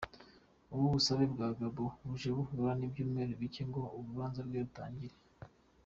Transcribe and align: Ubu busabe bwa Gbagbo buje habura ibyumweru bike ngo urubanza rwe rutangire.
Ubu 0.73 0.85
busabe 0.93 1.25
bwa 1.33 1.47
Gbagbo 1.55 1.85
buje 2.07 2.29
habura 2.35 2.71
ibyumweru 2.87 3.31
bike 3.41 3.61
ngo 3.69 3.81
urubanza 3.97 4.39
rwe 4.47 4.59
rutangire. 4.65 5.15